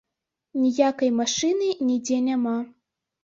[0.61, 2.57] Ніякай машыны нідзе няма.